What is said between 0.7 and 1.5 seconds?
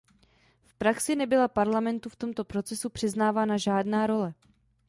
praxi nebyla